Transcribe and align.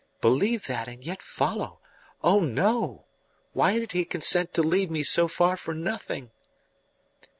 "Believe 0.19 0.65
that 0.65 0.87
and 0.87 1.05
yet 1.05 1.21
follow! 1.21 1.79
Oh 2.23 2.39
no! 2.39 3.05
Why 3.53 3.77
did 3.77 3.91
he 3.91 4.03
consent 4.03 4.51
to 4.55 4.63
lead 4.63 4.89
me 4.89 5.03
so 5.03 5.27
far 5.27 5.55
for 5.55 5.75
nothing?" 5.75 6.31